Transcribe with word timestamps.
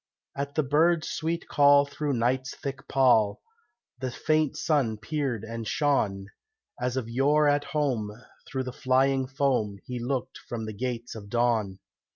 At 0.35 0.55
the 0.55 0.63
bird's 0.63 1.09
sweet 1.09 1.47
call 1.47 1.85
through 1.85 2.13
night's 2.13 2.55
thick 2.55 2.87
pall 2.87 3.39
The 3.99 4.09
faint 4.09 4.57
sun 4.57 4.97
peered 4.97 5.43
and 5.43 5.67
shone, 5.67 6.25
As 6.81 6.97
of 6.97 7.07
yore 7.07 7.47
at 7.47 7.65
home 7.65 8.09
through 8.47 8.63
the 8.63 8.73
flying 8.73 9.27
foam 9.27 9.77
He 9.85 9.99
looked 9.99 10.39
from 10.39 10.65
the 10.65 10.73
gates 10.73 11.13
of 11.13 11.29
dawn. 11.29 11.77